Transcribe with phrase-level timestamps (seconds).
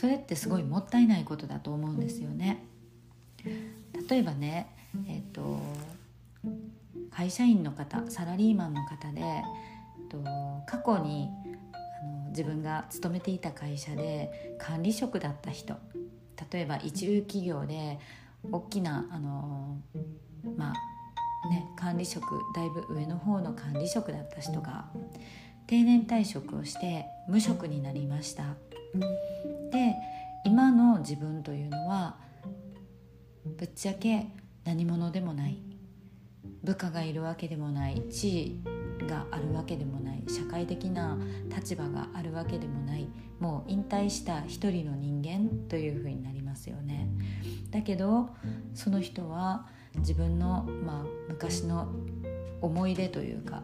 [0.00, 2.64] それってすごいもったいないことだと思うんですよね。
[4.08, 4.74] 例えばね、
[5.06, 5.60] えーと、
[7.10, 10.24] 会社員の方サラリーマンの方で、えーと、
[10.66, 11.28] 過去に
[11.74, 15.74] あの自分が勤めていた会社で管理職だった人
[16.50, 17.98] 例えば一流企業で
[18.50, 19.76] 大きなあの
[20.56, 20.72] ま
[21.44, 22.24] あね管理職
[22.56, 24.86] だいぶ上の方の管理職だった人が
[25.66, 28.54] 定年退職をして無職になりました
[29.70, 29.96] で
[30.44, 32.16] 今の自分というのは
[33.44, 34.28] ぶっちゃけ
[34.64, 35.62] 何者でもない。
[36.62, 38.02] 部下がいるわけでもない。
[38.10, 38.60] 地
[39.00, 40.22] 位があるわけでもない。
[40.28, 43.08] 社会的な立場があるわけでもない。
[43.38, 47.08] もう引退した一人の人間というふうになりますよね。
[47.70, 48.30] だけど
[48.74, 51.92] その人は自分の、まあ、昔の
[52.60, 53.62] 思い出というか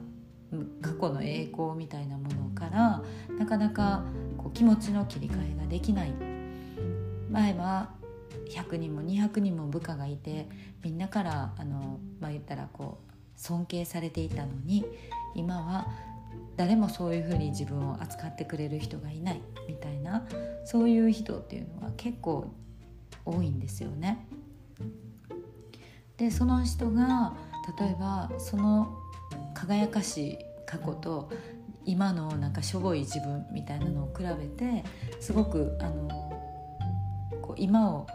[0.81, 3.03] 過去の栄光みたいなものから
[3.39, 4.05] なかなか
[4.47, 6.13] こう気持ちの切り替えができない
[7.31, 7.91] 前は
[8.49, 10.49] 100人も200人も部下がいて
[10.85, 14.87] みんなからあの、まあ、言ったらこう尊敬されていたのに
[15.35, 15.89] 今は
[16.57, 20.25] 誰もそういうふうに自分を扱ってくれる人がいないみたいな
[20.65, 22.55] そういう人っていうのは結構
[23.25, 24.29] 多いんですよね。
[26.19, 27.35] でその人が
[27.81, 28.97] 例えばその
[29.55, 31.31] 輝かしい過去と
[31.87, 34.85] 今のなんかしょぼい自分みたいなのを比べて
[35.21, 36.09] すごくあの
[37.41, 38.07] こう今を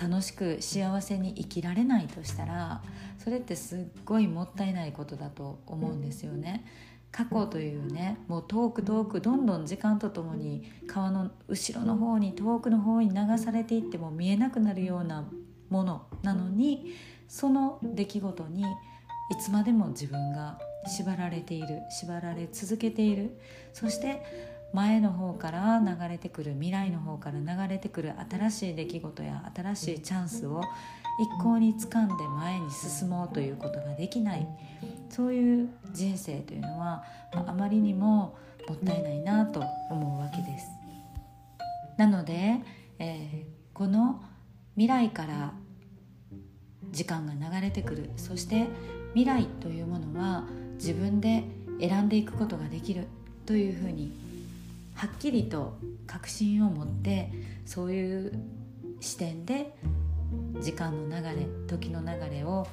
[0.00, 2.82] 楽しく幸せに生きられないとしたら
[3.18, 6.64] それってすっごいもったいないことだと思うんですよね。
[7.10, 15.26] 過去というねもう遠く遠くどんどん時間とともに川の後ろの方に遠くの方に流されていっても見えなくなるような
[15.70, 16.92] ものなのに
[17.26, 18.64] その出来事に
[19.30, 23.38] いつまでも自分が縛られている縛られ続けている。
[23.72, 24.22] そして
[24.72, 30.62] 前の方から流れてくる未来の方から流れてくる新しい出来事や新しいチャンスを
[31.18, 34.46] 一向に掴んで前に進もうということができない。
[35.08, 38.36] そういう人生というのはあまりにも
[38.68, 40.66] もったいないなと思うわけです。
[41.96, 42.60] なので、
[42.98, 44.22] えー、この
[44.74, 45.54] 未来から
[46.90, 48.10] 時間が流れてくる。
[48.16, 48.68] そして
[49.16, 50.44] 未来というものは
[50.74, 51.42] 自分で
[51.80, 53.06] 選んでいくことができる
[53.46, 54.12] というふうに
[54.94, 57.32] はっきりと確信を持って
[57.64, 58.32] そういう
[59.00, 59.74] 視点で
[60.60, 62.66] 時間の流れ時の流れを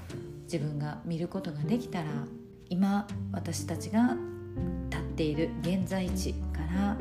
[0.44, 2.09] 自分が見ることができたら
[2.68, 4.18] 今私たちが
[4.90, 6.98] 立っている現在地から、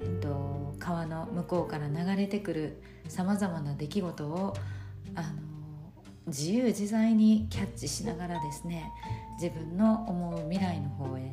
[0.00, 4.54] えっと、川の向こうから流れてくるさまざまな出来事を
[5.14, 5.57] あの
[6.28, 8.92] 自由自在にキャッチしながらですね
[9.40, 11.32] 自分の思う未来の方へ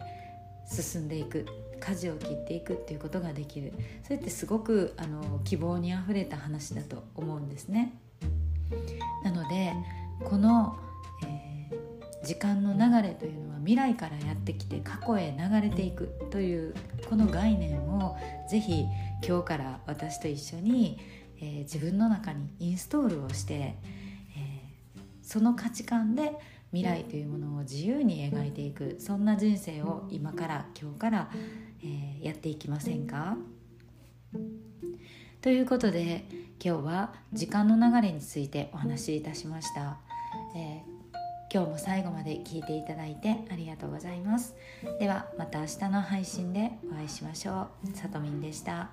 [0.67, 1.45] 進んでいく
[1.79, 3.73] 舵を切っていくっていうことができる
[4.03, 7.93] それってすごくあの希望にあふれた話だと思うんですね。
[9.23, 9.73] なので
[10.23, 10.75] この、
[11.23, 16.73] えー、時間の流れというのは未来からやってきて過去へ流れていくという
[17.07, 18.17] この概念を
[18.49, 18.85] ぜひ
[19.27, 20.99] 今日から私と一緒に、
[21.39, 23.75] えー、自分の中にインストールをして、
[25.25, 26.33] その価値観で
[26.71, 31.29] 未来というものを自由に描いていくそんな人生を今から今日から、
[31.83, 33.37] えー、やっていきませんか？
[35.41, 36.25] ということで
[36.63, 39.97] 今日は時間の流れについてお話しいたしました、
[40.55, 40.95] えー
[41.53, 44.55] 今日も最後まで聞いていただいてありがとうございます。
[44.99, 47.95] ではまた明日の配信でお会いしましょう。
[47.95, 48.89] さとみんでした。